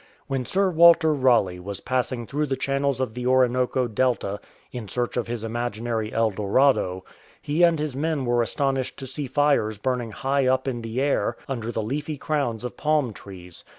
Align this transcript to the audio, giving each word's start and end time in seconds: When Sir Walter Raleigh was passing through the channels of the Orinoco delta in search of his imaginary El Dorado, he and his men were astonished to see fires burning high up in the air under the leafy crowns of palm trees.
When 0.25 0.47
Sir 0.47 0.71
Walter 0.71 1.13
Raleigh 1.13 1.59
was 1.59 1.79
passing 1.79 2.25
through 2.25 2.47
the 2.47 2.55
channels 2.55 2.99
of 2.99 3.13
the 3.13 3.27
Orinoco 3.27 3.87
delta 3.87 4.39
in 4.71 4.87
search 4.87 5.15
of 5.15 5.27
his 5.27 5.43
imaginary 5.43 6.11
El 6.11 6.31
Dorado, 6.31 7.05
he 7.39 7.61
and 7.61 7.77
his 7.77 7.95
men 7.95 8.25
were 8.25 8.41
astonished 8.41 8.97
to 8.97 9.05
see 9.05 9.27
fires 9.27 9.77
burning 9.77 10.11
high 10.11 10.47
up 10.47 10.67
in 10.67 10.81
the 10.81 10.99
air 10.99 11.37
under 11.47 11.71
the 11.71 11.83
leafy 11.83 12.17
crowns 12.17 12.63
of 12.63 12.77
palm 12.77 13.13
trees. 13.13 13.63